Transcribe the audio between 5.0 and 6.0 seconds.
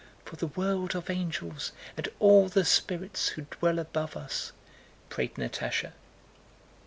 prayed Natásha.